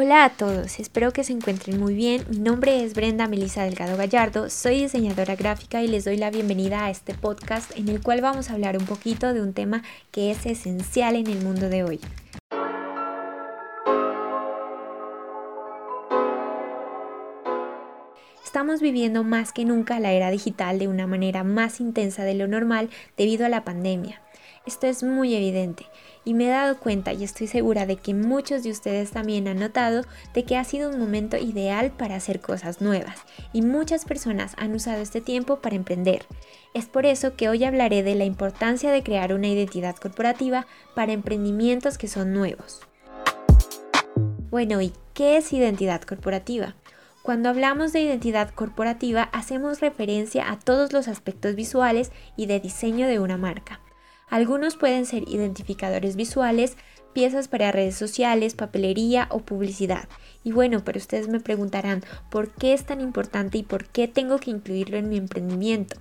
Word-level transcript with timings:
Hola 0.00 0.24
a 0.24 0.30
todos, 0.30 0.78
espero 0.78 1.12
que 1.12 1.24
se 1.24 1.32
encuentren 1.32 1.80
muy 1.80 1.92
bien. 1.92 2.24
Mi 2.30 2.38
nombre 2.38 2.84
es 2.84 2.94
Brenda 2.94 3.26
Melisa 3.26 3.64
Delgado 3.64 3.96
Gallardo, 3.96 4.48
soy 4.48 4.82
diseñadora 4.82 5.34
gráfica 5.34 5.82
y 5.82 5.88
les 5.88 6.04
doy 6.04 6.16
la 6.16 6.30
bienvenida 6.30 6.84
a 6.84 6.90
este 6.90 7.14
podcast 7.14 7.76
en 7.76 7.88
el 7.88 8.00
cual 8.00 8.20
vamos 8.20 8.48
a 8.48 8.52
hablar 8.52 8.78
un 8.78 8.84
poquito 8.84 9.34
de 9.34 9.42
un 9.42 9.54
tema 9.54 9.82
que 10.12 10.30
es 10.30 10.46
esencial 10.46 11.16
en 11.16 11.26
el 11.26 11.42
mundo 11.42 11.68
de 11.68 11.82
hoy. 11.82 12.00
Estamos 18.44 18.80
viviendo 18.80 19.24
más 19.24 19.52
que 19.52 19.64
nunca 19.64 19.98
la 19.98 20.12
era 20.12 20.30
digital 20.30 20.78
de 20.78 20.86
una 20.86 21.08
manera 21.08 21.42
más 21.42 21.80
intensa 21.80 22.22
de 22.22 22.34
lo 22.34 22.46
normal 22.46 22.88
debido 23.16 23.46
a 23.46 23.48
la 23.48 23.64
pandemia. 23.64 24.22
Esto 24.64 24.86
es 24.86 25.02
muy 25.02 25.34
evidente 25.34 25.86
y 26.28 26.34
me 26.34 26.44
he 26.44 26.50
dado 26.50 26.76
cuenta 26.76 27.14
y 27.14 27.24
estoy 27.24 27.46
segura 27.46 27.86
de 27.86 27.96
que 27.96 28.12
muchos 28.12 28.62
de 28.62 28.70
ustedes 28.70 29.12
también 29.12 29.48
han 29.48 29.60
notado 29.60 30.04
de 30.34 30.44
que 30.44 30.58
ha 30.58 30.64
sido 30.64 30.90
un 30.90 30.98
momento 30.98 31.38
ideal 31.38 31.90
para 31.90 32.16
hacer 32.16 32.42
cosas 32.42 32.82
nuevas 32.82 33.16
y 33.54 33.62
muchas 33.62 34.04
personas 34.04 34.52
han 34.58 34.74
usado 34.74 35.00
este 35.00 35.22
tiempo 35.22 35.60
para 35.60 35.76
emprender. 35.76 36.26
Es 36.74 36.84
por 36.84 37.06
eso 37.06 37.34
que 37.34 37.48
hoy 37.48 37.64
hablaré 37.64 38.02
de 38.02 38.14
la 38.14 38.26
importancia 38.26 38.90
de 38.90 39.02
crear 39.02 39.32
una 39.32 39.48
identidad 39.48 39.96
corporativa 39.96 40.66
para 40.94 41.12
emprendimientos 41.14 41.96
que 41.96 42.08
son 42.08 42.34
nuevos. 42.34 42.82
Bueno, 44.50 44.82
¿y 44.82 44.92
qué 45.14 45.38
es 45.38 45.50
identidad 45.54 46.02
corporativa? 46.02 46.74
Cuando 47.22 47.48
hablamos 47.48 47.94
de 47.94 48.02
identidad 48.02 48.50
corporativa 48.50 49.30
hacemos 49.32 49.80
referencia 49.80 50.50
a 50.50 50.58
todos 50.58 50.92
los 50.92 51.08
aspectos 51.08 51.54
visuales 51.54 52.12
y 52.36 52.44
de 52.44 52.60
diseño 52.60 53.06
de 53.06 53.18
una 53.18 53.38
marca. 53.38 53.80
Algunos 54.30 54.76
pueden 54.76 55.06
ser 55.06 55.28
identificadores 55.28 56.16
visuales, 56.16 56.76
piezas 57.12 57.48
para 57.48 57.72
redes 57.72 57.96
sociales, 57.96 58.54
papelería 58.54 59.26
o 59.30 59.40
publicidad. 59.40 60.08
Y 60.44 60.52
bueno, 60.52 60.84
pero 60.84 60.98
ustedes 60.98 61.28
me 61.28 61.40
preguntarán, 61.40 62.04
¿por 62.30 62.50
qué 62.50 62.74
es 62.74 62.84
tan 62.84 63.00
importante 63.00 63.58
y 63.58 63.62
por 63.62 63.86
qué 63.86 64.06
tengo 64.06 64.38
que 64.38 64.50
incluirlo 64.50 64.98
en 64.98 65.08
mi 65.08 65.16
emprendimiento? 65.16 65.96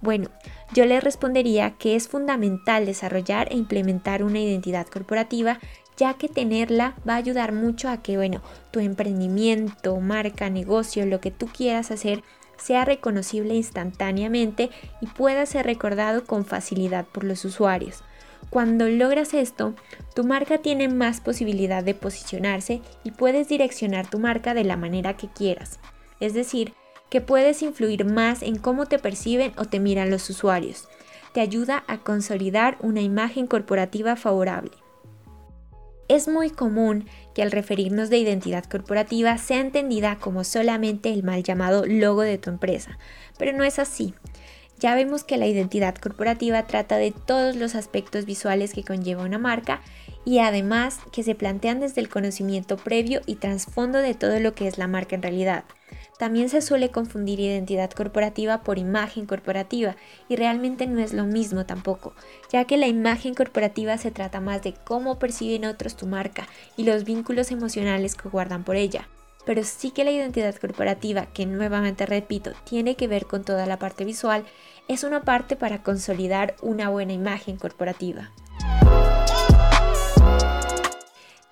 Bueno, 0.00 0.30
yo 0.72 0.84
les 0.84 1.02
respondería 1.02 1.72
que 1.72 1.96
es 1.96 2.08
fundamental 2.08 2.86
desarrollar 2.86 3.52
e 3.52 3.56
implementar 3.56 4.22
una 4.22 4.38
identidad 4.38 4.86
corporativa, 4.86 5.58
ya 5.98 6.14
que 6.14 6.28
tenerla 6.28 6.94
va 7.06 7.14
a 7.14 7.18
ayudar 7.18 7.52
mucho 7.52 7.90
a 7.90 7.98
que, 7.98 8.16
bueno, 8.16 8.40
tu 8.70 8.80
emprendimiento, 8.80 9.98
marca, 10.00 10.48
negocio, 10.48 11.04
lo 11.04 11.20
que 11.20 11.32
tú 11.32 11.48
quieras 11.48 11.90
hacer, 11.90 12.22
sea 12.56 12.84
reconocible 12.84 13.54
instantáneamente 13.54 14.70
y 15.00 15.06
pueda 15.06 15.44
ser 15.44 15.66
recordado 15.66 16.24
con 16.24 16.44
facilidad 16.44 17.04
por 17.04 17.24
los 17.24 17.44
usuarios. 17.44 18.02
Cuando 18.50 18.88
logras 18.88 19.34
esto, 19.34 19.74
tu 20.14 20.24
marca 20.24 20.58
tiene 20.58 20.88
más 20.88 21.20
posibilidad 21.20 21.82
de 21.82 21.94
posicionarse 21.94 22.80
y 23.04 23.10
puedes 23.10 23.48
direccionar 23.48 24.08
tu 24.08 24.18
marca 24.18 24.54
de 24.54 24.64
la 24.64 24.76
manera 24.76 25.16
que 25.16 25.28
quieras. 25.28 25.78
Es 26.20 26.32
decir, 26.32 26.72
que 27.10 27.20
puedes 27.20 27.62
influir 27.62 28.04
más 28.04 28.42
en 28.42 28.56
cómo 28.56 28.86
te 28.86 28.98
perciben 28.98 29.52
o 29.56 29.64
te 29.64 29.80
miran 29.80 30.10
los 30.10 30.30
usuarios. 30.30 30.88
Te 31.32 31.40
ayuda 31.40 31.84
a 31.88 31.98
consolidar 31.98 32.78
una 32.80 33.00
imagen 33.00 33.46
corporativa 33.46 34.16
favorable. 34.16 34.72
Es 36.08 36.26
muy 36.26 36.50
común 36.50 37.06
que 37.34 37.42
al 37.42 37.50
referirnos 37.50 38.08
de 38.08 38.16
identidad 38.16 38.64
corporativa 38.64 39.36
sea 39.36 39.60
entendida 39.60 40.16
como 40.16 40.42
solamente 40.42 41.12
el 41.12 41.22
mal 41.22 41.42
llamado 41.42 41.84
logo 41.86 42.22
de 42.22 42.38
tu 42.38 42.48
empresa, 42.48 42.98
pero 43.38 43.56
no 43.56 43.62
es 43.62 43.78
así. 43.78 44.14
Ya 44.80 44.94
vemos 44.94 45.24
que 45.24 45.36
la 45.36 45.46
identidad 45.46 45.96
corporativa 45.96 46.66
trata 46.66 46.96
de 46.96 47.10
todos 47.10 47.56
los 47.56 47.74
aspectos 47.74 48.24
visuales 48.24 48.72
que 48.72 48.84
conlleva 48.84 49.24
una 49.24 49.38
marca 49.38 49.82
y 50.24 50.38
además 50.38 51.00
que 51.12 51.22
se 51.22 51.34
plantean 51.34 51.80
desde 51.80 52.00
el 52.00 52.08
conocimiento 52.08 52.76
previo 52.76 53.20
y 53.26 53.36
trasfondo 53.36 53.98
de 53.98 54.14
todo 54.14 54.38
lo 54.40 54.54
que 54.54 54.68
es 54.68 54.78
la 54.78 54.86
marca 54.86 55.16
en 55.16 55.22
realidad. 55.22 55.64
También 56.18 56.48
se 56.48 56.62
suele 56.62 56.90
confundir 56.90 57.38
identidad 57.38 57.92
corporativa 57.92 58.64
por 58.64 58.76
imagen 58.76 59.24
corporativa 59.24 59.94
y 60.28 60.34
realmente 60.34 60.88
no 60.88 60.98
es 60.98 61.12
lo 61.12 61.24
mismo 61.24 61.64
tampoco, 61.64 62.12
ya 62.50 62.64
que 62.64 62.76
la 62.76 62.88
imagen 62.88 63.34
corporativa 63.34 63.96
se 63.98 64.10
trata 64.10 64.40
más 64.40 64.62
de 64.62 64.74
cómo 64.84 65.20
perciben 65.20 65.64
otros 65.64 65.96
tu 65.96 66.06
marca 66.06 66.48
y 66.76 66.82
los 66.82 67.04
vínculos 67.04 67.52
emocionales 67.52 68.16
que 68.16 68.28
guardan 68.28 68.64
por 68.64 68.74
ella. 68.74 69.08
Pero 69.46 69.62
sí 69.62 69.92
que 69.92 70.02
la 70.02 70.10
identidad 70.10 70.56
corporativa, 70.56 71.26
que 71.26 71.46
nuevamente 71.46 72.04
repito, 72.04 72.50
tiene 72.64 72.96
que 72.96 73.06
ver 73.06 73.26
con 73.26 73.44
toda 73.44 73.64
la 73.66 73.78
parte 73.78 74.04
visual, 74.04 74.44
es 74.88 75.04
una 75.04 75.22
parte 75.22 75.54
para 75.54 75.84
consolidar 75.84 76.56
una 76.62 76.88
buena 76.88 77.12
imagen 77.12 77.56
corporativa. 77.56 78.32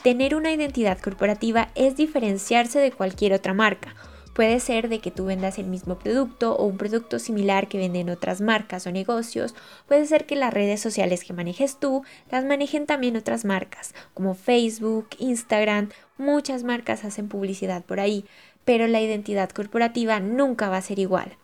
Tener 0.02 0.34
una 0.34 0.50
identidad 0.50 0.98
corporativa 0.98 1.70
es 1.76 1.96
diferenciarse 1.96 2.80
de 2.80 2.90
cualquier 2.90 3.32
otra 3.32 3.54
marca 3.54 3.94
Puede 4.36 4.60
ser 4.60 4.90
de 4.90 4.98
que 4.98 5.10
tú 5.10 5.24
vendas 5.24 5.58
el 5.58 5.64
mismo 5.64 5.98
producto 5.98 6.54
o 6.56 6.66
un 6.66 6.76
producto 6.76 7.18
similar 7.18 7.68
que 7.68 7.78
venden 7.78 8.10
otras 8.10 8.42
marcas 8.42 8.86
o 8.86 8.92
negocios. 8.92 9.54
Puede 9.88 10.04
ser 10.04 10.26
que 10.26 10.36
las 10.36 10.52
redes 10.52 10.78
sociales 10.78 11.24
que 11.24 11.32
manejes 11.32 11.80
tú 11.80 12.02
las 12.30 12.44
manejen 12.44 12.84
también 12.84 13.16
otras 13.16 13.46
marcas, 13.46 13.94
como 14.12 14.34
Facebook, 14.34 15.08
Instagram. 15.18 15.88
Muchas 16.18 16.64
marcas 16.64 17.06
hacen 17.06 17.28
publicidad 17.28 17.82
por 17.82 17.98
ahí, 17.98 18.26
pero 18.66 18.86
la 18.86 19.00
identidad 19.00 19.48
corporativa 19.48 20.20
nunca 20.20 20.68
va 20.68 20.76
a 20.76 20.82
ser 20.82 20.98
igual. 20.98 21.38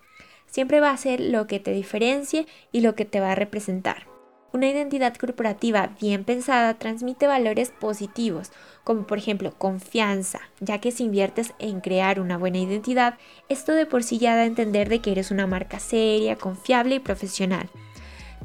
Siempre 0.44 0.80
va 0.80 0.90
a 0.90 0.96
ser 0.98 1.18
lo 1.18 1.46
que 1.46 1.60
te 1.60 1.72
diferencie 1.72 2.46
y 2.72 2.82
lo 2.82 2.94
que 2.94 3.06
te 3.06 3.20
va 3.20 3.32
a 3.32 3.36
representar. 3.36 4.11
Una 4.52 4.68
identidad 4.68 5.16
corporativa 5.16 5.92
bien 5.98 6.24
pensada 6.24 6.74
transmite 6.74 7.26
valores 7.26 7.70
positivos, 7.70 8.52
como 8.84 9.06
por 9.06 9.16
ejemplo 9.16 9.54
confianza, 9.56 10.40
ya 10.60 10.78
que 10.78 10.92
si 10.92 11.04
inviertes 11.04 11.54
en 11.58 11.80
crear 11.80 12.20
una 12.20 12.36
buena 12.36 12.58
identidad, 12.58 13.14
esto 13.48 13.72
de 13.72 13.86
por 13.86 14.02
sí 14.02 14.18
ya 14.18 14.36
da 14.36 14.42
a 14.42 14.46
entender 14.46 14.90
de 14.90 15.00
que 15.00 15.12
eres 15.12 15.30
una 15.30 15.46
marca 15.46 15.78
seria, 15.78 16.36
confiable 16.36 16.96
y 16.96 17.00
profesional. 17.00 17.70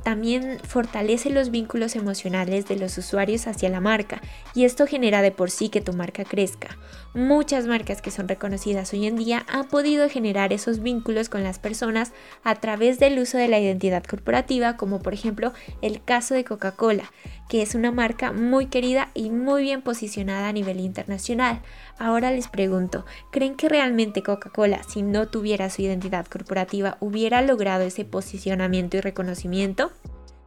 También 0.03 0.59
fortalece 0.63 1.30
los 1.30 1.52
vínculos 1.52 1.96
emocionales 1.96 2.68
de 2.68 2.78
los 2.78 2.97
usuarios 2.97 3.47
hacia 3.47 3.69
la 3.69 3.81
marca 3.81 4.22
y 4.53 4.66
esto 4.66 4.88
genera 4.88 5.22
de 5.22 5.31
por 5.31 5.52
sí 5.52 5.69
que 5.69 5.81
tu 5.81 5.94
marca 5.94 6.24
crezca. 6.24 6.78
Muchas 7.13 7.68
marcas 7.68 8.02
que 8.02 8.12
son 8.12 8.28
reconocidas 8.28 8.94
hoy 8.94 9.07
en 9.07 9.16
día 9.16 9.46
han 9.50 9.68
podido 9.68 10.07
generar 10.07 10.53
esos 10.53 10.81
vínculos 10.81 11.30
con 11.30 11.44
las 11.44 11.59
personas 11.59 12.12
a 12.44 12.56
través 12.56 13.00
del 13.00 13.18
uso 13.19 13.38
de 13.38 13.47
la 13.47 13.59
identidad 13.59 14.03
corporativa, 14.03 14.78
como 14.78 15.00
por 15.00 15.13
ejemplo 15.13 15.52
el 15.81 16.03
caso 16.03 16.36
de 16.36 16.44
Coca-Cola, 16.44 17.12
que 17.50 17.62
es 17.62 17.75
una 17.75 17.91
marca 17.91 18.31
muy 18.31 18.68
querida 18.68 19.09
y 19.13 19.30
muy 19.30 19.63
bien 19.63 19.81
posicionada 19.81 20.50
a 20.50 20.53
nivel 20.53 20.80
internacional. 20.80 21.62
Ahora 22.00 22.31
les 22.31 22.47
pregunto, 22.47 23.06
¿creen 23.31 23.56
que 23.56 23.69
realmente 23.69 24.22
Coca-Cola, 24.22 24.84
si 24.84 25.02
no 25.02 25.28
tuviera 25.28 25.69
su 25.69 25.81
identidad 25.81 26.28
corporativa, 26.28 26.97
hubiera 27.00 27.41
logrado 27.41 27.84
ese 27.84 28.06
posicionamiento 28.06 28.97
y 28.97 29.02
reconocimiento? 29.02 29.91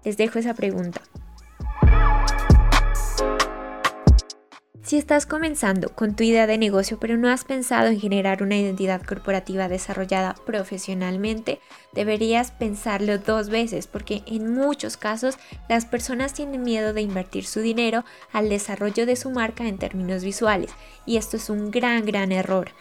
Les 0.05 0.17
dejo 0.17 0.39
esa 0.39 0.55
pregunta. 0.55 1.01
Si 4.91 4.99
estás 4.99 5.25
comenzando 5.25 5.95
con 5.95 6.17
tu 6.17 6.25
idea 6.25 6.49
de 6.49 6.59
negocio 6.59 6.99
pero 6.99 7.17
no 7.17 7.29
has 7.29 7.45
pensado 7.45 7.87
en 7.87 8.01
generar 8.01 8.43
una 8.43 8.57
identidad 8.57 9.01
corporativa 9.01 9.69
desarrollada 9.69 10.35
profesionalmente, 10.47 11.61
deberías 11.93 12.51
pensarlo 12.51 13.17
dos 13.19 13.51
veces 13.51 13.87
porque 13.87 14.25
en 14.27 14.53
muchos 14.53 14.97
casos 14.97 15.39
las 15.69 15.87
personas 15.87 16.35
tienen 16.35 16.65
miedo 16.65 16.93
de 16.93 17.03
invertir 17.03 17.47
su 17.47 17.61
dinero 17.61 18.05
al 18.33 18.49
desarrollo 18.49 19.07
de 19.07 19.15
su 19.15 19.31
marca 19.31 19.69
en 19.69 19.79
términos 19.79 20.25
visuales 20.25 20.73
y 21.07 21.19
esto 21.19 21.37
es 21.37 21.51
un 21.51 21.71
gran 21.71 22.05
gran 22.05 22.33
error. 22.33 22.73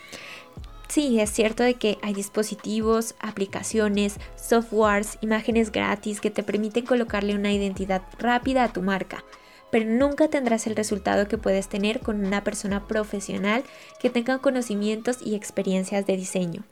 Sí, 0.87 1.19
es 1.19 1.29
cierto 1.29 1.61
de 1.61 1.75
que 1.75 1.99
hay 2.01 2.15
dispositivos, 2.15 3.13
aplicaciones, 3.19 4.15
softwares, 4.35 5.19
imágenes 5.21 5.71
gratis 5.71 6.21
que 6.21 6.31
te 6.31 6.41
permiten 6.41 6.87
colocarle 6.87 7.35
una 7.35 7.53
identidad 7.53 8.01
rápida 8.17 8.63
a 8.63 8.73
tu 8.73 8.81
marca, 8.81 9.23
pero 9.71 9.85
nunca 9.85 10.27
tendrás 10.27 10.67
el 10.67 10.75
resultado 10.75 11.27
que 11.27 11.37
puedes 11.37 11.67
tener 11.67 11.99
con 11.99 12.25
una 12.25 12.43
persona 12.43 12.87
profesional 12.87 13.63
que 13.99 14.09
tenga 14.09 14.39
conocimientos 14.39 15.17
y 15.23 15.35
experiencias 15.35 16.05
de 16.05 16.17
diseño 16.17 16.63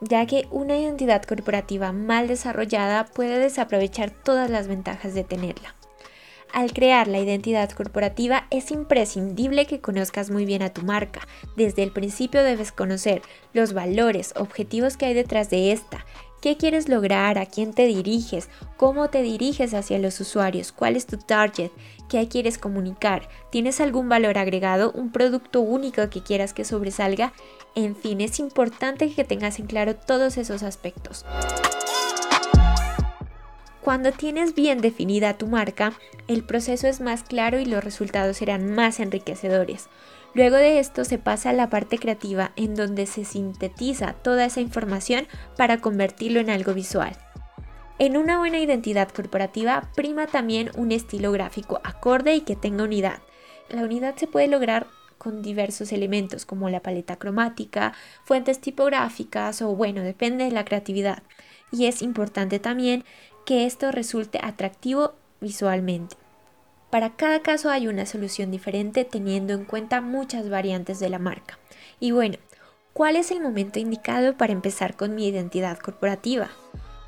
ya 0.00 0.26
que 0.26 0.46
una 0.50 0.76
identidad 0.76 1.22
corporativa 1.22 1.92
mal 1.92 2.28
desarrollada 2.28 3.06
puede 3.06 3.38
desaprovechar 3.38 4.10
todas 4.10 4.50
las 4.50 4.68
ventajas 4.68 5.14
de 5.14 5.24
tenerla. 5.24 5.74
Al 6.52 6.72
crear 6.72 7.08
la 7.08 7.18
identidad 7.18 7.70
corporativa 7.70 8.46
es 8.50 8.70
imprescindible 8.70 9.66
que 9.66 9.80
conozcas 9.80 10.30
muy 10.30 10.44
bien 10.44 10.62
a 10.62 10.72
tu 10.72 10.82
marca. 10.82 11.26
Desde 11.56 11.82
el 11.82 11.90
principio 11.90 12.44
debes 12.44 12.70
conocer 12.70 13.22
los 13.52 13.72
valores, 13.72 14.32
objetivos 14.36 14.96
que 14.96 15.06
hay 15.06 15.14
detrás 15.14 15.50
de 15.50 15.72
esta, 15.72 16.06
¿Qué 16.44 16.58
quieres 16.58 16.90
lograr? 16.90 17.38
¿A 17.38 17.46
quién 17.46 17.72
te 17.72 17.86
diriges? 17.86 18.50
¿Cómo 18.76 19.08
te 19.08 19.22
diriges 19.22 19.72
hacia 19.72 19.98
los 19.98 20.20
usuarios? 20.20 20.72
¿Cuál 20.72 20.94
es 20.94 21.06
tu 21.06 21.16
target? 21.16 21.70
¿Qué 22.10 22.28
quieres 22.28 22.58
comunicar? 22.58 23.30
¿Tienes 23.50 23.80
algún 23.80 24.10
valor 24.10 24.36
agregado? 24.36 24.92
¿Un 24.92 25.10
producto 25.10 25.62
único 25.62 26.10
que 26.10 26.22
quieras 26.22 26.52
que 26.52 26.66
sobresalga? 26.66 27.32
En 27.74 27.96
fin, 27.96 28.20
es 28.20 28.38
importante 28.40 29.10
que 29.10 29.24
tengas 29.24 29.58
en 29.58 29.64
claro 29.64 29.96
todos 29.96 30.36
esos 30.36 30.62
aspectos. 30.62 31.24
Cuando 33.80 34.12
tienes 34.12 34.54
bien 34.54 34.82
definida 34.82 35.38
tu 35.38 35.46
marca, 35.46 35.94
el 36.28 36.44
proceso 36.44 36.86
es 36.86 37.00
más 37.00 37.22
claro 37.22 37.58
y 37.58 37.64
los 37.64 37.82
resultados 37.82 38.36
serán 38.36 38.70
más 38.70 39.00
enriquecedores. 39.00 39.88
Luego 40.34 40.56
de 40.56 40.80
esto 40.80 41.04
se 41.04 41.18
pasa 41.18 41.50
a 41.50 41.52
la 41.52 41.70
parte 41.70 41.98
creativa 41.98 42.50
en 42.56 42.74
donde 42.74 43.06
se 43.06 43.24
sintetiza 43.24 44.14
toda 44.14 44.44
esa 44.44 44.60
información 44.60 45.28
para 45.56 45.80
convertirlo 45.80 46.40
en 46.40 46.50
algo 46.50 46.74
visual. 46.74 47.16
En 48.00 48.16
una 48.16 48.38
buena 48.38 48.58
identidad 48.58 49.08
corporativa 49.08 49.90
prima 49.94 50.26
también 50.26 50.72
un 50.76 50.90
estilo 50.90 51.30
gráfico 51.30 51.80
acorde 51.84 52.34
y 52.34 52.40
que 52.40 52.56
tenga 52.56 52.82
unidad. 52.82 53.20
La 53.68 53.84
unidad 53.84 54.16
se 54.16 54.26
puede 54.26 54.48
lograr 54.48 54.88
con 55.18 55.40
diversos 55.40 55.92
elementos 55.92 56.44
como 56.44 56.68
la 56.68 56.80
paleta 56.80 57.16
cromática, 57.16 57.92
fuentes 58.24 58.60
tipográficas 58.60 59.62
o 59.62 59.76
bueno, 59.76 60.02
depende 60.02 60.44
de 60.44 60.50
la 60.50 60.64
creatividad. 60.64 61.22
Y 61.70 61.86
es 61.86 62.02
importante 62.02 62.58
también 62.58 63.04
que 63.46 63.66
esto 63.66 63.92
resulte 63.92 64.40
atractivo 64.42 65.14
visualmente. 65.40 66.16
Para 66.94 67.16
cada 67.16 67.42
caso 67.42 67.70
hay 67.70 67.88
una 67.88 68.06
solución 68.06 68.52
diferente 68.52 69.04
teniendo 69.04 69.52
en 69.52 69.64
cuenta 69.64 70.00
muchas 70.00 70.48
variantes 70.48 71.00
de 71.00 71.08
la 71.08 71.18
marca. 71.18 71.58
Y 71.98 72.12
bueno, 72.12 72.36
¿cuál 72.92 73.16
es 73.16 73.32
el 73.32 73.40
momento 73.40 73.80
indicado 73.80 74.36
para 74.36 74.52
empezar 74.52 74.94
con 74.94 75.16
mi 75.16 75.26
identidad 75.26 75.76
corporativa? 75.78 76.50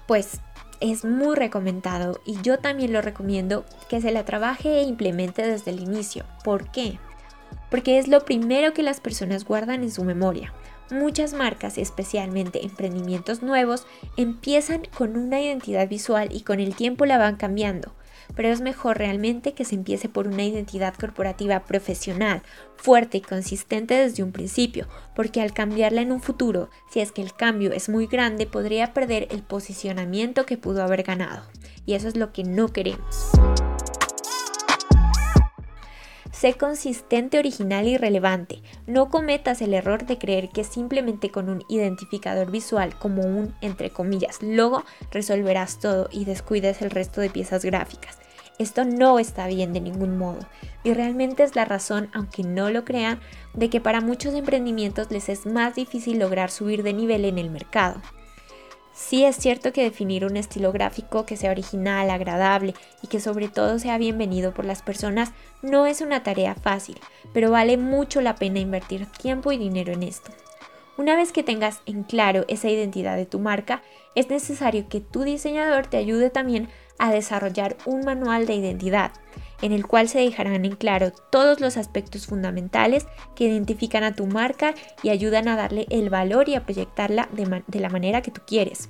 Pues 0.09 0.41
es 0.81 1.05
muy 1.05 1.37
recomendado 1.37 2.21
y 2.27 2.37
yo 2.43 2.59
también 2.59 2.93
lo 2.93 3.01
recomiendo 3.01 3.65
que 3.89 4.01
se 4.01 4.11
la 4.11 4.25
trabaje 4.25 4.81
e 4.81 4.83
implemente 4.83 5.47
desde 5.47 5.71
el 5.71 5.79
inicio. 5.79 6.25
¿Por 6.43 6.73
qué? 6.73 6.99
Porque 7.71 7.99
es 7.99 8.09
lo 8.09 8.25
primero 8.25 8.73
que 8.73 8.83
las 8.83 8.99
personas 8.99 9.45
guardan 9.45 9.85
en 9.85 9.93
su 9.93 10.03
memoria. 10.03 10.53
Muchas 10.91 11.33
marcas, 11.33 11.79
especialmente 11.79 12.65
emprendimientos 12.65 13.41
nuevos, 13.41 13.87
empiezan 14.17 14.83
con 14.99 15.17
una 15.17 15.41
identidad 15.41 15.89
visual 15.89 16.31
y 16.33 16.41
con 16.41 16.59
el 16.59 16.75
tiempo 16.75 17.07
la 17.07 17.19
van 17.19 17.37
cambiando 17.37 17.93
pero 18.35 18.49
es 18.49 18.61
mejor 18.61 18.99
realmente 18.99 19.55
que 19.55 19.65
se 19.65 19.75
empiece 19.75 20.09
por 20.09 20.27
una 20.27 20.45
identidad 20.45 20.95
corporativa 20.95 21.65
profesional, 21.65 22.43
fuerte 22.77 23.19
y 23.19 23.21
consistente 23.21 23.95
desde 23.95 24.23
un 24.23 24.33
principio, 24.33 24.87
porque 25.15 25.41
al 25.41 25.53
cambiarla 25.53 26.01
en 26.01 26.13
un 26.13 26.21
futuro, 26.21 26.71
si 26.91 27.01
es 27.01 27.13
que 27.13 27.23
el 27.23 27.35
cambio 27.35 27.73
es 27.73 27.89
muy 27.89 28.07
grande, 28.07 28.47
podría 28.47 28.93
perder 28.93 29.29
el 29.31 29.43
posicionamiento 29.43 30.47
que 30.47 30.59
pudo 30.59 30.83
haber 30.83 31.03
ganado. 31.03 31.43
Y 31.85 31.95
eso 31.95 32.09
es 32.09 32.17
lo 32.17 32.33
que 32.33 32.45
no 32.45 32.69
queremos. 32.69 33.31
Sé 36.39 36.53
consistente, 36.53 37.39
original 37.39 37.89
y 37.89 37.97
relevante. 37.97 38.61
No 38.87 39.09
cometas 39.09 39.63
el 39.63 39.73
error 39.73 40.05
de 40.05 40.19
creer 40.19 40.51
que 40.51 40.65
simplemente 40.65 41.31
con 41.31 41.49
un 41.49 41.65
identificador 41.71 42.51
visual 42.51 42.95
como 42.99 43.23
un, 43.23 43.55
entre 43.63 43.89
comillas, 43.89 44.43
logo 44.43 44.85
resolverás 45.11 45.81
todo 45.81 46.11
y 46.13 46.27
descuides 46.27 46.83
el 46.83 46.91
resto 46.91 47.23
de 47.23 47.31
piezas 47.31 47.65
gráficas. 47.65 48.19
Esto 48.59 48.85
no 48.85 49.19
está 49.19 49.47
bien 49.47 49.73
de 49.73 49.81
ningún 49.81 50.19
modo 50.19 50.41
y 50.85 50.93
realmente 50.93 51.43
es 51.43 51.57
la 51.57 51.65
razón, 51.65 52.11
aunque 52.13 52.43
no 52.43 52.69
lo 52.69 52.85
crean, 52.85 53.19
de 53.55 53.71
que 53.71 53.81
para 53.81 54.03
muchos 54.03 54.35
emprendimientos 54.35 55.11
les 55.11 55.31
es 55.31 55.47
más 55.47 55.75
difícil 55.75 56.19
lograr 56.19 56.51
subir 56.51 56.83
de 56.83 56.93
nivel 56.93 57.25
en 57.25 57.39
el 57.39 57.49
mercado. 57.49 58.03
Sí 58.97 59.25
es 59.27 59.37
cierto 59.37 59.75
que 59.75 59.83
definir 59.83 60.25
un 60.25 60.39
estilo 60.39 60.73
gráfico 60.73 61.27
que 61.27 61.37
sea 61.37 61.51
original, 61.51 62.09
agradable 62.09 62.75
y 63.03 63.09
que 63.09 63.21
sobre 63.21 63.49
todo 63.49 63.79
sea 63.79 63.99
bienvenido 63.99 64.55
por 64.55 64.65
las 64.65 64.81
personas 64.81 65.33
no 65.61 65.85
es 65.85 66.01
una 66.01 66.23
tarea 66.23 66.55
fácil, 66.55 66.99
pero 67.35 67.51
vale 67.51 67.77
mucho 67.77 68.23
la 68.23 68.37
pena 68.37 68.59
invertir 68.59 69.05
tiempo 69.05 69.53
y 69.53 69.59
dinero 69.59 69.93
en 69.93 70.03
esto. 70.03 70.33
Una 70.97 71.15
vez 71.15 71.31
que 71.31 71.43
tengas 71.43 71.83
en 71.85 72.05
claro 72.05 72.47
esa 72.49 72.71
identidad 72.71 73.17
de 73.17 73.27
tu 73.27 73.39
marca, 73.39 73.83
es 74.15 74.31
necesario 74.31 74.89
que 74.89 75.03
tu 75.03 75.25
diseñador 75.25 75.89
te 75.89 75.99
ayude 75.99 76.31
también 76.31 76.71
a 76.99 77.13
desarrollar 77.13 77.77
un 77.85 78.01
manual 78.01 78.47
de 78.47 78.55
identidad, 78.55 79.13
en 79.63 79.73
el 79.73 79.87
cual 79.87 80.09
se 80.09 80.19
dejarán 80.19 80.65
en 80.65 80.77
claro 80.77 81.13
todos 81.31 81.61
los 81.61 81.77
aspectos 81.77 82.27
fundamentales 82.27 83.07
que 83.35 83.45
identifican 83.45 84.05
a 84.05 84.15
tu 84.15 84.27
marca 84.27 84.75
y 85.03 85.11
ayudan 85.11 85.49
a 85.49 85.57
darle 85.57 85.87
el 85.91 86.11
valor 86.11 86.49
y 86.49 86.55
a 86.55 86.65
proyectarla 86.65 87.29
de, 87.33 87.81
la 87.81 87.89
manera 87.89 88.23
que 88.23 88.31
tú 88.31 88.43
quieres. 88.47 88.89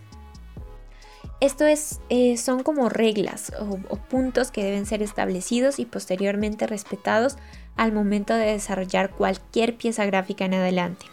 Esto 1.41 1.67
es, 1.67 2.01
eh, 2.09 2.39
son 2.39 2.63
como 2.63 2.89
reglas 2.89 3.53
o, 3.61 3.79
o 3.91 3.97
puntos 3.97 4.51
que 4.51 4.65
deben 4.65 4.87
ser 4.87 5.03
establecidos 5.03 5.79
y 5.79 5.85
posteriormente 5.85 6.67
respetados 6.67 7.37
al 7.77 7.93
momento 7.93 8.35
de 8.35 8.53
desarrollar 8.53 9.11
cualquier 9.11 9.77
pieza 9.77 10.07
gráfica 10.07 10.47
en 10.47 10.55
adelante. 10.55 11.07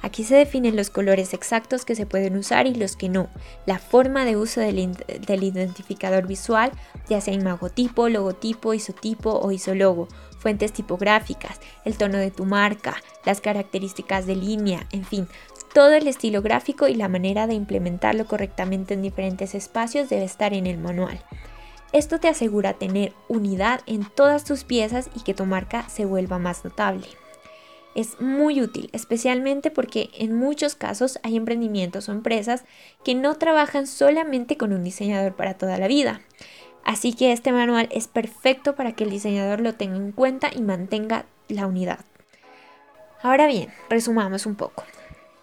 Aquí 0.00 0.22
se 0.22 0.36
definen 0.36 0.76
los 0.76 0.90
colores 0.90 1.34
exactos 1.34 1.84
que 1.84 1.96
se 1.96 2.06
pueden 2.06 2.36
usar 2.36 2.66
y 2.66 2.74
los 2.74 2.94
que 2.94 3.08
no, 3.08 3.28
la 3.66 3.78
forma 3.78 4.24
de 4.24 4.36
uso 4.36 4.60
del, 4.60 4.78
identificador 4.78 6.26
visual, 6.26 6.70
ya 7.08 7.20
sea 7.20 7.34
imagotipo, 7.34 8.08
logotipo, 8.08 8.74
isotipo 8.74 9.32
o 9.32 9.50
isologo, 9.50 10.06
fuentes 10.38 10.72
tipográficas, 10.72 11.60
el 11.84 11.96
tono 11.96 12.18
de 12.18 12.30
tu 12.30 12.44
marca, 12.44 12.96
las 13.24 13.40
características 13.40 14.26
de 14.26 14.36
línea, 14.36 14.86
en 14.92 15.04
fin, 15.04 15.26
todo 15.74 15.92
el 15.94 16.06
estilo 16.06 16.42
gráfico 16.42 16.86
y 16.86 16.94
la 16.94 17.08
manera 17.08 17.46
de 17.48 17.54
implementarlo 17.54 18.26
correctamente 18.26 18.94
en 18.94 19.02
diferentes 19.02 19.54
espacios 19.54 20.08
debe 20.08 20.24
estar 20.24 20.54
en 20.54 20.66
el 20.66 20.78
manual. 20.78 21.20
Esto 21.92 22.20
te 22.20 22.28
asegura 22.28 22.74
tener 22.74 23.14
unidad 23.28 23.80
en 23.86 24.04
todas 24.04 24.44
tus 24.44 24.62
piezas 24.62 25.10
y 25.16 25.20
que 25.20 25.34
tu 25.34 25.44
marca 25.44 25.88
se 25.88 26.04
vuelva 26.04 26.38
más 26.38 26.64
notable 26.64 27.08
es 27.98 28.20
muy 28.20 28.62
útil, 28.62 28.90
especialmente 28.92 29.72
porque 29.72 30.10
en 30.16 30.32
muchos 30.36 30.76
casos 30.76 31.18
hay 31.24 31.36
emprendimientos 31.36 32.08
o 32.08 32.12
empresas 32.12 32.62
que 33.04 33.16
no 33.16 33.34
trabajan 33.34 33.88
solamente 33.88 34.56
con 34.56 34.72
un 34.72 34.84
diseñador 34.84 35.34
para 35.34 35.54
toda 35.54 35.78
la 35.78 35.88
vida. 35.88 36.20
Así 36.84 37.12
que 37.12 37.32
este 37.32 37.50
manual 37.50 37.88
es 37.90 38.06
perfecto 38.06 38.76
para 38.76 38.92
que 38.92 39.02
el 39.02 39.10
diseñador 39.10 39.60
lo 39.60 39.74
tenga 39.74 39.96
en 39.96 40.12
cuenta 40.12 40.48
y 40.54 40.62
mantenga 40.62 41.26
la 41.48 41.66
unidad. 41.66 41.98
Ahora 43.20 43.48
bien, 43.48 43.68
resumamos 43.90 44.46
un 44.46 44.54
poco. 44.54 44.84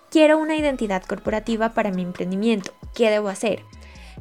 Quiero 0.10 0.38
una 0.38 0.56
identidad 0.56 1.04
corporativa 1.04 1.74
para 1.74 1.92
mi 1.92 2.04
emprendimiento. 2.04 2.72
¿Qué 2.94 3.10
debo 3.10 3.28
hacer? 3.28 3.63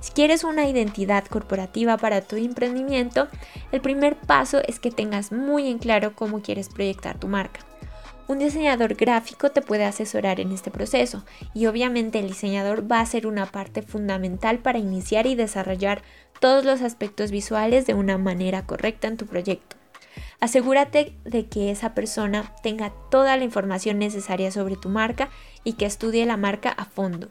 Si 0.00 0.10
quieres 0.12 0.42
una 0.42 0.66
identidad 0.66 1.24
corporativa 1.26 1.98
para 1.98 2.20
tu 2.20 2.34
emprendimiento, 2.34 3.28
el 3.70 3.80
primer 3.80 4.16
paso 4.16 4.60
es 4.66 4.80
que 4.80 4.90
tengas 4.90 5.30
muy 5.30 5.68
en 5.68 5.78
claro 5.78 6.16
cómo 6.16 6.42
quieres 6.42 6.68
proyectar 6.68 7.16
tu 7.20 7.28
marca. 7.28 7.60
Un 8.26 8.38
diseñador 8.38 8.94
gráfico 8.94 9.50
te 9.50 9.60
puede 9.60 9.84
asesorar 9.84 10.40
en 10.40 10.50
este 10.50 10.70
proceso 10.70 11.24
y 11.52 11.66
obviamente 11.66 12.18
el 12.18 12.28
diseñador 12.28 12.90
va 12.90 13.00
a 13.00 13.06
ser 13.06 13.26
una 13.26 13.44
parte 13.44 13.82
fundamental 13.82 14.60
para 14.60 14.78
iniciar 14.78 15.26
y 15.26 15.34
desarrollar 15.34 16.02
todos 16.40 16.64
los 16.64 16.80
aspectos 16.80 17.30
visuales 17.30 17.86
de 17.86 17.92
una 17.92 18.16
manera 18.16 18.64
correcta 18.64 19.08
en 19.08 19.18
tu 19.18 19.26
proyecto. 19.26 19.76
Asegúrate 20.40 21.14
de 21.24 21.46
que 21.46 21.70
esa 21.70 21.94
persona 21.94 22.54
tenga 22.62 22.94
toda 23.10 23.36
la 23.36 23.44
información 23.44 23.98
necesaria 23.98 24.50
sobre 24.50 24.76
tu 24.76 24.88
marca 24.88 25.28
y 25.62 25.74
que 25.74 25.84
estudie 25.84 26.24
la 26.24 26.38
marca 26.38 26.70
a 26.70 26.86
fondo. 26.86 27.28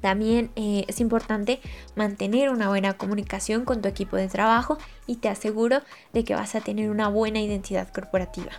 También 0.00 0.50
eh, 0.56 0.84
es 0.88 1.00
importante 1.00 1.60
mantener 1.94 2.50
una 2.50 2.68
buena 2.68 2.94
comunicación 2.94 3.64
con 3.64 3.82
tu 3.82 3.88
equipo 3.88 4.16
de 4.16 4.28
trabajo 4.28 4.78
y 5.06 5.16
te 5.16 5.28
aseguro 5.28 5.80
de 6.12 6.24
que 6.24 6.34
vas 6.34 6.54
a 6.54 6.60
tener 6.60 6.90
una 6.90 7.08
buena 7.08 7.40
identidad 7.40 7.88
corporativa. 7.88 8.52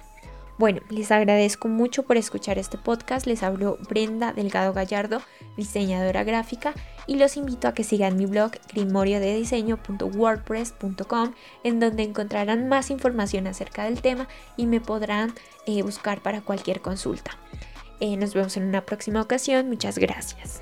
Bueno, 0.58 0.80
les 0.90 1.12
agradezco 1.12 1.68
mucho 1.68 2.04
por 2.04 2.16
escuchar 2.16 2.58
este 2.58 2.78
podcast. 2.78 3.28
Les 3.28 3.44
habló 3.44 3.78
Brenda 3.90 4.32
Delgado 4.32 4.72
Gallardo, 4.72 5.22
diseñadora 5.58 6.24
gráfica, 6.24 6.74
y 7.08 7.18
los 7.18 7.36
invito 7.36 7.68
a 7.68 7.74
que 7.74 7.84
sigan 7.84 8.16
mi 8.16 8.26
blog 8.26 8.52
grimoriodediseño.wordpress.com, 8.74 11.34
en 11.64 11.82
donde 11.82 12.04
encontrarán 12.04 12.70
más 12.70 12.90
información 12.90 13.48
acerca 13.48 13.84
del 13.84 14.02
tema 14.02 14.30
y 14.56 14.66
me 14.66 14.80
podrán 14.80 15.34
eh, 15.66 15.84
buscar 15.84 16.22
para 16.22 16.40
cualquier 16.42 16.80
consulta. 16.82 17.32
Eh, 18.00 18.16
nos 18.16 18.34
vemos 18.34 18.56
en 18.56 18.64
una 18.64 18.86
próxima 18.86 19.22
ocasión. 19.22 19.68
Muchas 19.70 19.98
gracias. 19.98 20.62